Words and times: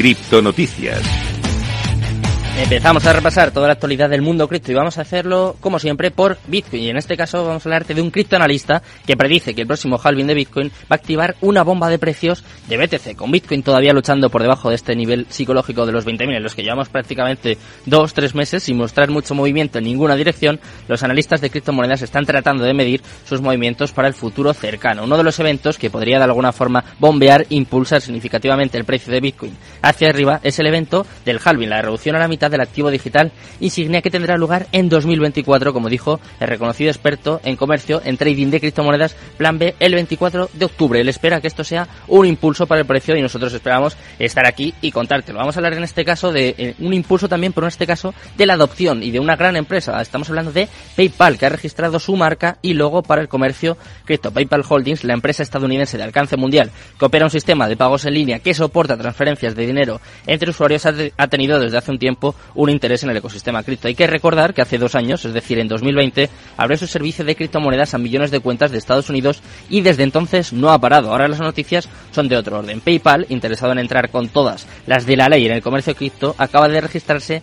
Criptonoticias. 0.00 1.29
Empezamos 2.58 3.06
a 3.06 3.12
repasar 3.12 3.52
toda 3.52 3.68
la 3.68 3.72
actualidad 3.72 4.10
del 4.10 4.22
mundo 4.22 4.46
cripto 4.46 4.70
y 4.70 4.74
vamos 4.74 4.98
a 4.98 5.02
hacerlo, 5.02 5.56
como 5.60 5.78
siempre, 5.78 6.10
por 6.10 6.36
Bitcoin. 6.46 6.82
Y 6.82 6.90
en 6.90 6.98
este 6.98 7.16
caso 7.16 7.44
vamos 7.44 7.64
a 7.64 7.68
hablarte 7.68 7.94
de 7.94 8.02
un 8.02 8.10
criptoanalista 8.10 8.82
que 9.06 9.16
predice 9.16 9.54
que 9.54 9.62
el 9.62 9.66
próximo 9.66 9.98
halving 10.02 10.26
de 10.26 10.34
Bitcoin 10.34 10.68
va 10.68 10.90
a 10.90 10.94
activar 10.96 11.36
una 11.40 11.62
bomba 11.62 11.88
de 11.88 11.98
precios 11.98 12.44
de 12.68 12.76
BTC, 12.76 13.16
con 13.16 13.30
Bitcoin 13.30 13.62
todavía 13.62 13.92
luchando 13.92 14.28
por 14.28 14.42
debajo 14.42 14.68
de 14.68 14.74
este 14.74 14.94
nivel 14.94 15.26
psicológico 15.30 15.86
de 15.86 15.92
los 15.92 16.06
20.000, 16.06 16.36
en 16.36 16.42
los 16.42 16.54
que 16.54 16.62
llevamos 16.62 16.88
prácticamente 16.90 17.56
dos, 17.86 18.12
tres 18.12 18.34
meses 18.34 18.62
sin 18.62 18.76
mostrar 18.76 19.10
mucho 19.10 19.34
movimiento 19.34 19.78
en 19.78 19.84
ninguna 19.84 20.16
dirección. 20.16 20.60
Los 20.86 21.02
analistas 21.02 21.40
de 21.40 21.50
criptomonedas 21.50 22.02
están 22.02 22.26
tratando 22.26 22.64
de 22.64 22.74
medir 22.74 23.00
sus 23.24 23.40
movimientos 23.40 23.92
para 23.92 24.08
el 24.08 24.14
futuro 24.14 24.52
cercano. 24.52 25.04
Uno 25.04 25.16
de 25.16 25.24
los 25.24 25.38
eventos 25.40 25.78
que 25.78 25.88
podría 25.88 26.18
de 26.18 26.24
alguna 26.24 26.52
forma 26.52 26.84
bombear, 26.98 27.46
impulsar 27.48 28.02
significativamente 28.02 28.76
el 28.76 28.84
precio 28.84 29.12
de 29.12 29.20
Bitcoin 29.20 29.56
hacia 29.82 30.08
arriba 30.08 30.40
es 30.42 30.58
el 30.58 30.66
evento 30.66 31.06
del 31.24 31.40
halving, 31.42 31.70
la 31.70 31.80
reducción 31.80 32.16
a 32.16 32.18
la 32.18 32.28
mitad 32.28 32.39
del 32.48 32.60
activo 32.60 32.90
digital 32.90 33.32
insignia 33.60 34.02
que 34.02 34.10
tendrá 34.10 34.36
lugar 34.36 34.66
en 34.72 34.88
2024, 34.88 35.72
como 35.72 35.88
dijo 35.88 36.20
el 36.38 36.48
reconocido 36.48 36.90
experto 36.90 37.40
en 37.44 37.56
comercio 37.56 38.00
en 38.04 38.16
trading 38.16 38.48
de 38.50 38.60
criptomonedas 38.60 39.16
Plan 39.36 39.58
B 39.58 39.74
el 39.80 39.94
24 39.94 40.50
de 40.52 40.64
octubre. 40.64 41.00
Él 41.00 41.08
espera 41.08 41.40
que 41.40 41.48
esto 41.48 41.64
sea 41.64 41.88
un 42.08 42.26
impulso 42.26 42.66
para 42.66 42.80
el 42.80 42.86
precio 42.86 43.16
y 43.16 43.22
nosotros 43.22 43.52
esperamos 43.52 43.96
estar 44.18 44.46
aquí 44.46 44.74
y 44.80 44.90
contártelo. 44.90 45.38
Vamos 45.38 45.56
a 45.56 45.58
hablar 45.58 45.74
en 45.74 45.84
este 45.84 46.04
caso 46.04 46.32
de 46.32 46.54
eh, 46.56 46.74
un 46.78 46.94
impulso 46.94 47.28
también, 47.28 47.52
pero 47.52 47.66
en 47.66 47.70
este 47.70 47.86
caso 47.86 48.14
de 48.36 48.46
la 48.46 48.54
adopción 48.54 49.02
y 49.02 49.10
de 49.10 49.20
una 49.20 49.36
gran 49.36 49.56
empresa. 49.56 50.00
Estamos 50.00 50.28
hablando 50.28 50.52
de 50.52 50.68
PayPal, 50.96 51.38
que 51.38 51.46
ha 51.46 51.50
registrado 51.50 51.98
su 51.98 52.16
marca 52.16 52.58
y 52.62 52.74
logo 52.74 53.02
para 53.02 53.20
el 53.20 53.28
comercio 53.28 53.76
cripto. 54.04 54.30
PayPal 54.30 54.64
Holdings, 54.68 55.04
la 55.04 55.14
empresa 55.14 55.42
estadounidense 55.42 55.96
de 55.96 56.04
alcance 56.04 56.36
mundial 56.36 56.70
que 56.98 57.04
opera 57.04 57.24
un 57.24 57.30
sistema 57.30 57.68
de 57.68 57.76
pagos 57.76 58.04
en 58.04 58.14
línea 58.14 58.38
que 58.38 58.54
soporta 58.54 58.96
transferencias 58.96 59.54
de 59.54 59.66
dinero 59.66 60.00
entre 60.26 60.50
usuarios, 60.50 60.86
ha 60.86 61.26
tenido 61.28 61.58
desde 61.58 61.78
hace 61.78 61.90
un 61.90 61.98
tiempo 61.98 62.29
un 62.54 62.70
interés 62.70 63.02
en 63.02 63.10
el 63.10 63.16
ecosistema 63.16 63.62
cripto. 63.62 63.88
Hay 63.88 63.94
que 63.94 64.06
recordar 64.06 64.54
que 64.54 64.62
hace 64.62 64.78
dos 64.78 64.94
años, 64.94 65.24
es 65.24 65.32
decir, 65.32 65.58
en 65.58 65.68
2020, 65.68 66.28
abrió 66.56 66.76
su 66.76 66.86
servicio 66.86 67.24
de 67.24 67.36
criptomonedas 67.36 67.94
a 67.94 67.98
millones 67.98 68.30
de 68.30 68.40
cuentas 68.40 68.70
de 68.70 68.78
Estados 68.78 69.10
Unidos 69.10 69.42
y 69.68 69.80
desde 69.80 70.02
entonces 70.02 70.52
no 70.52 70.70
ha 70.70 70.78
parado. 70.78 71.10
Ahora 71.10 71.28
las 71.28 71.40
noticias 71.40 71.88
son 72.10 72.28
de 72.28 72.36
otro 72.36 72.58
orden. 72.58 72.80
PayPal, 72.80 73.26
interesado 73.28 73.72
en 73.72 73.78
entrar 73.78 74.10
con 74.10 74.28
todas 74.28 74.66
las 74.86 75.06
de 75.06 75.16
la 75.16 75.28
ley 75.28 75.46
en 75.46 75.52
el 75.52 75.62
comercio 75.62 75.94
cripto, 75.94 76.34
acaba 76.38 76.68
de 76.68 76.80
registrarse 76.80 77.42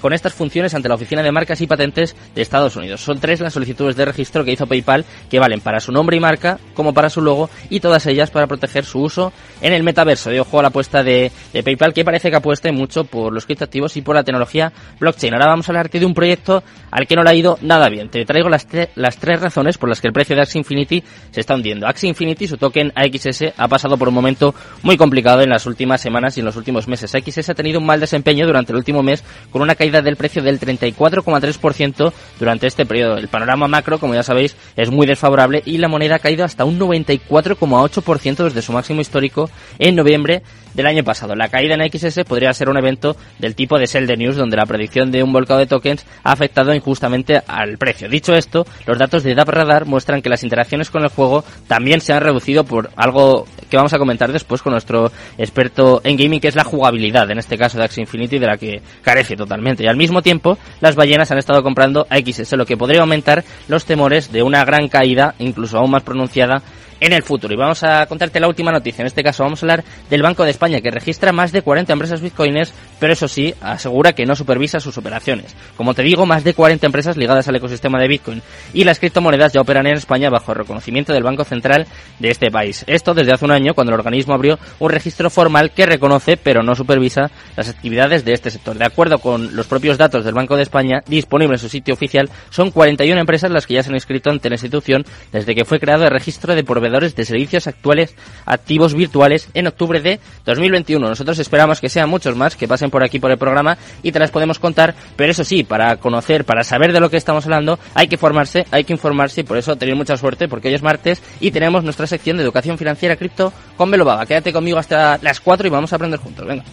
con 0.00 0.12
estas 0.12 0.32
funciones 0.32 0.74
ante 0.74 0.88
la 0.88 0.94
Oficina 0.94 1.22
de 1.22 1.32
Marcas 1.32 1.60
y 1.60 1.66
Patentes 1.66 2.16
de 2.34 2.42
Estados 2.42 2.76
Unidos. 2.76 3.00
Son 3.00 3.20
tres 3.20 3.40
las 3.40 3.52
solicitudes 3.52 3.96
de 3.96 4.04
registro 4.04 4.44
que 4.44 4.52
hizo 4.52 4.66
PayPal 4.66 5.04
que 5.30 5.38
valen 5.38 5.60
para 5.60 5.80
su 5.80 5.92
nombre 5.92 6.16
y 6.16 6.20
marca 6.20 6.58
como 6.74 6.94
para 6.94 7.10
su 7.10 7.20
logo 7.20 7.50
y 7.70 7.80
todas 7.80 8.06
ellas 8.06 8.30
para 8.30 8.46
proteger 8.46 8.84
su 8.84 9.00
uso 9.00 9.32
en 9.60 9.72
el 9.72 9.82
metaverso. 9.82 10.30
De 10.30 10.40
ojo 10.40 10.58
a 10.58 10.62
la 10.62 10.68
apuesta 10.68 11.02
de, 11.02 11.30
de 11.52 11.62
PayPal 11.62 11.92
que 11.92 12.04
parece 12.04 12.30
que 12.30 12.36
apueste 12.36 12.72
mucho 12.72 13.04
por 13.04 13.32
los 13.32 13.46
criptoactivos 13.46 13.96
y 13.96 14.02
por 14.02 14.14
la 14.14 14.24
tecnología 14.24 14.72
blockchain. 14.98 15.34
Ahora 15.34 15.46
vamos 15.46 15.68
a 15.68 15.72
hablarte 15.72 16.00
de 16.00 16.06
un 16.06 16.14
proyecto 16.14 16.62
al 16.90 17.06
que 17.06 17.16
no 17.16 17.22
le 17.22 17.30
ha 17.30 17.34
ido 17.34 17.58
nada 17.62 17.88
bien. 17.88 18.08
Te 18.08 18.24
traigo 18.24 18.48
las, 18.48 18.66
las 18.94 19.16
tres 19.16 19.40
razones 19.40 19.78
por 19.78 19.88
las 19.88 20.00
que 20.00 20.08
el 20.08 20.12
precio 20.12 20.36
de 20.36 20.42
Axie 20.42 20.58
Infinity 20.58 21.02
se 21.30 21.40
está 21.40 21.54
hundiendo. 21.54 21.86
Axie 21.86 22.08
Infinity, 22.08 22.46
su 22.46 22.56
token 22.56 22.92
AXS, 22.94 23.54
ha 23.56 23.68
pasado 23.68 23.96
por 23.96 24.08
un 24.08 24.14
momento 24.14 24.54
muy 24.82 24.96
complicado 24.96 25.42
en 25.42 25.50
las 25.50 25.66
últimas 25.66 26.00
semanas 26.00 26.36
y 26.36 26.40
en 26.40 26.46
los 26.46 26.56
últimos 26.56 26.88
meses. 26.88 27.14
AXS 27.14 27.50
ha 27.50 27.54
tenido 27.54 27.80
un 27.80 27.86
mal 27.86 28.00
desempeño 28.00 28.46
durante 28.46 28.72
el 28.72 28.78
último 28.78 29.02
mes 29.02 29.24
con 29.50 29.62
una 29.62 29.74
caída 29.74 30.02
del 30.02 30.16
precio 30.16 30.42
del 30.42 30.60
34,3% 30.60 32.12
durante 32.38 32.66
este 32.66 32.86
periodo. 32.86 33.18
El 33.18 33.28
panorama 33.28 33.68
macro, 33.68 33.98
como 33.98 34.14
ya 34.14 34.22
sabéis, 34.22 34.56
es 34.76 34.90
muy 34.90 35.06
desfavorable 35.06 35.62
y 35.64 35.78
la 35.78 35.88
moneda 35.88 36.16
ha 36.16 36.20
caído 36.20 36.44
hasta 36.44 36.64
un 36.64 36.78
94,8% 36.78 38.44
desde 38.44 38.62
su 38.62 38.72
máximo 38.72 39.00
histórico 39.00 39.50
en 39.78 39.96
noviembre 39.96 40.42
del 40.74 40.86
año 40.86 41.04
pasado. 41.04 41.34
La 41.34 41.48
caída 41.48 41.74
en 41.74 41.90
XS 41.90 42.24
podría 42.24 42.52
ser 42.54 42.68
un 42.68 42.78
evento 42.78 43.16
del 43.38 43.54
tipo 43.54 43.78
de 43.78 43.86
Sell 43.86 44.06
the 44.06 44.16
News, 44.16 44.36
donde 44.36 44.56
la 44.56 44.66
predicción 44.66 45.10
de 45.10 45.22
un 45.22 45.32
volcado 45.32 45.60
de 45.60 45.66
tokens 45.66 46.04
ha 46.22 46.32
afectado 46.32 46.74
injustamente 46.74 47.42
al 47.46 47.78
precio. 47.78 48.08
Dicho 48.08 48.34
esto, 48.34 48.66
los 48.86 48.98
datos 48.98 49.22
de 49.22 49.34
DAP 49.34 49.86
muestran 49.86 50.22
que 50.22 50.28
las 50.28 50.44
interacciones 50.44 50.90
con 50.90 51.02
el 51.02 51.08
juego 51.08 51.44
también 51.66 52.00
se 52.00 52.12
han 52.12 52.22
reducido 52.22 52.64
por 52.64 52.90
algo 52.96 53.46
que 53.72 53.78
vamos 53.78 53.94
a 53.94 53.98
comentar 53.98 54.30
después 54.30 54.60
con 54.60 54.72
nuestro 54.72 55.10
experto 55.38 56.02
en 56.04 56.18
gaming, 56.18 56.40
que 56.40 56.48
es 56.48 56.54
la 56.54 56.62
jugabilidad, 56.62 57.30
en 57.30 57.38
este 57.38 57.56
caso 57.56 57.78
de 57.78 57.84
Axie 57.84 58.02
Infinity, 58.02 58.38
de 58.38 58.46
la 58.46 58.58
que 58.58 58.82
carece 59.00 59.34
totalmente. 59.34 59.82
Y 59.82 59.86
al 59.86 59.96
mismo 59.96 60.20
tiempo, 60.20 60.58
las 60.82 60.94
ballenas 60.94 61.30
han 61.30 61.38
estado 61.38 61.62
comprando 61.62 62.06
a 62.10 62.18
XS, 62.18 62.52
lo 62.58 62.66
que 62.66 62.76
podría 62.76 63.00
aumentar 63.00 63.42
los 63.68 63.86
temores 63.86 64.30
de 64.30 64.42
una 64.42 64.62
gran 64.66 64.88
caída, 64.88 65.34
incluso 65.38 65.78
aún 65.78 65.90
más 65.90 66.02
pronunciada, 66.02 66.62
en 67.00 67.14
el 67.14 67.22
futuro. 67.22 67.54
Y 67.54 67.56
vamos 67.56 67.82
a 67.82 68.04
contarte 68.04 68.40
la 68.40 68.46
última 68.46 68.70
noticia. 68.70 69.00
En 69.00 69.06
este 69.06 69.22
caso 69.22 69.42
vamos 69.42 69.62
a 69.62 69.66
hablar 69.66 69.84
del 70.10 70.22
Banco 70.22 70.44
de 70.44 70.50
España, 70.50 70.82
que 70.82 70.90
registra 70.90 71.32
más 71.32 71.50
de 71.50 71.62
40 71.62 71.94
empresas 71.94 72.20
bitcoiners, 72.20 72.74
pero 73.02 73.14
eso 73.14 73.26
sí, 73.26 73.52
asegura 73.60 74.12
que 74.12 74.24
no 74.24 74.36
supervisa 74.36 74.78
sus 74.78 74.96
operaciones. 74.96 75.56
Como 75.76 75.92
te 75.92 76.04
digo, 76.04 76.24
más 76.24 76.44
de 76.44 76.54
40 76.54 76.86
empresas 76.86 77.16
ligadas 77.16 77.48
al 77.48 77.56
ecosistema 77.56 77.98
de 77.98 78.06
Bitcoin 78.06 78.40
y 78.72 78.84
las 78.84 79.00
criptomonedas 79.00 79.52
ya 79.52 79.60
operan 79.60 79.88
en 79.88 79.96
España 79.96 80.30
bajo 80.30 80.52
el 80.52 80.58
reconocimiento 80.58 81.12
del 81.12 81.24
Banco 81.24 81.42
Central 81.42 81.88
de 82.20 82.30
este 82.30 82.52
país. 82.52 82.84
Esto 82.86 83.12
desde 83.12 83.32
hace 83.32 83.44
un 83.44 83.50
año, 83.50 83.74
cuando 83.74 83.92
el 83.92 83.98
organismo 83.98 84.34
abrió 84.34 84.56
un 84.78 84.88
registro 84.88 85.30
formal 85.30 85.72
que 85.72 85.84
reconoce, 85.84 86.36
pero 86.36 86.62
no 86.62 86.76
supervisa, 86.76 87.32
las 87.56 87.68
actividades 87.68 88.24
de 88.24 88.34
este 88.34 88.52
sector. 88.52 88.78
De 88.78 88.84
acuerdo 88.84 89.18
con 89.18 89.56
los 89.56 89.66
propios 89.66 89.98
datos 89.98 90.24
del 90.24 90.34
Banco 90.34 90.54
de 90.54 90.62
España, 90.62 91.02
disponibles 91.08 91.60
en 91.60 91.66
su 91.66 91.72
sitio 91.72 91.94
oficial, 91.94 92.30
son 92.50 92.70
41 92.70 93.20
empresas 93.20 93.50
las 93.50 93.66
que 93.66 93.74
ya 93.74 93.82
se 93.82 93.88
han 93.88 93.96
inscrito 93.96 94.30
ante 94.30 94.48
la 94.48 94.54
institución 94.54 95.04
desde 95.32 95.56
que 95.56 95.64
fue 95.64 95.80
creado 95.80 96.04
el 96.04 96.10
registro 96.10 96.54
de 96.54 96.62
proveedores 96.62 97.16
de 97.16 97.24
servicios 97.24 97.66
actuales 97.66 98.14
activos 98.46 98.94
virtuales 98.94 99.48
en 99.54 99.66
octubre 99.66 100.00
de 100.00 100.20
2021. 100.44 101.08
Nosotros 101.08 101.40
esperamos 101.40 101.80
que 101.80 101.88
sean 101.88 102.08
muchos 102.08 102.36
más 102.36 102.54
que 102.54 102.68
pasen 102.68 102.91
por 102.92 103.02
aquí 103.02 103.18
por 103.18 103.32
el 103.32 103.38
programa 103.38 103.76
y 104.04 104.12
te 104.12 104.20
las 104.20 104.30
podemos 104.30 104.60
contar, 104.60 104.94
pero 105.16 105.32
eso 105.32 105.42
sí, 105.42 105.64
para 105.64 105.96
conocer, 105.96 106.44
para 106.44 106.62
saber 106.62 106.92
de 106.92 107.00
lo 107.00 107.10
que 107.10 107.16
estamos 107.16 107.44
hablando, 107.46 107.80
hay 107.94 108.06
que 108.06 108.16
formarse, 108.16 108.66
hay 108.70 108.84
que 108.84 108.92
informarse 108.92 109.40
y 109.40 109.44
por 109.44 109.56
eso 109.56 109.74
tener 109.74 109.96
mucha 109.96 110.16
suerte 110.16 110.46
porque 110.46 110.68
hoy 110.68 110.74
es 110.74 110.82
martes 110.82 111.20
y 111.40 111.50
tenemos 111.50 111.82
nuestra 111.82 112.06
sección 112.06 112.36
de 112.36 112.44
educación 112.44 112.78
financiera 112.78 113.16
cripto 113.16 113.52
con 113.76 113.90
Baba. 113.90 114.26
Quédate 114.26 114.52
conmigo 114.52 114.78
hasta 114.78 115.18
las 115.22 115.40
4 115.40 115.66
y 115.66 115.70
vamos 115.70 115.92
a 115.92 115.96
aprender 115.96 116.20
juntos. 116.20 116.46
Venga. 116.46 116.64